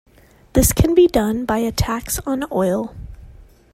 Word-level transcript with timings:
This 0.53 0.73
can 0.73 0.95
be 0.95 1.05
done 1.05 1.45
by 1.45 1.59
a 1.59 1.71
tax 1.71 2.17
on 2.25 2.45
oil. 2.51 2.95